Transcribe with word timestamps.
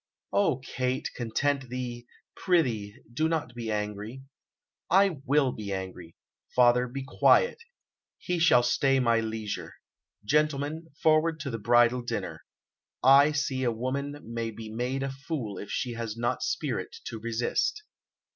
"O 0.33 0.57
Kate, 0.57 1.11
content 1.15 1.69
thee; 1.69 2.07
prithee, 2.35 2.95
do 3.13 3.29
not 3.29 3.53
be 3.53 3.69
angry." 3.71 4.23
"I 4.89 5.19
will 5.25 5.51
be 5.51 5.71
angry. 5.71 6.15
Father, 6.55 6.87
be 6.87 7.03
quiet; 7.07 7.59
he 8.17 8.39
shall 8.39 8.63
stay 8.63 8.99
my 8.99 9.19
leisure. 9.19 9.75
Gentlemen, 10.25 10.87
forward 11.03 11.39
to 11.41 11.51
the 11.51 11.59
bridal 11.59 12.01
dinner. 12.01 12.43
I 13.03 13.31
see 13.31 13.63
a 13.63 13.71
woman 13.71 14.19
may 14.23 14.49
be 14.49 14.71
made 14.71 15.03
a 15.03 15.11
fool 15.11 15.59
if 15.59 15.69
she 15.69 15.91
has 15.93 16.17
not 16.17 16.41
spirit 16.41 16.95
to 17.05 17.19
resist." 17.19 17.83